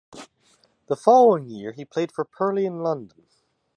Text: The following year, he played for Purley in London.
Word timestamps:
The 0.87 0.95
following 0.95 1.47
year, 1.47 1.73
he 1.73 1.85
played 1.85 2.11
for 2.11 2.25
Purley 2.25 2.65
in 2.65 2.79
London. 2.79 3.27